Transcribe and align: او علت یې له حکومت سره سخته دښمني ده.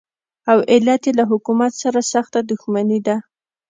او 0.51 0.57
علت 0.71 1.01
یې 1.07 1.11
له 1.19 1.23
حکومت 1.31 1.71
سره 1.81 1.99
سخته 2.13 2.39
دښمني 2.49 2.99
ده. 3.07 3.15